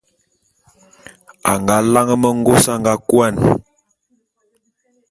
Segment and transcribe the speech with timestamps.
[1.51, 3.35] A nga lane mengôs a nga kôan.